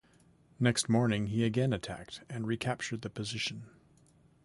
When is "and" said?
2.27-2.47